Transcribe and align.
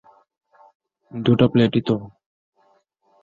দুটা 1.11 1.45
প্লেটই 1.53 1.81
তো! 1.87 1.95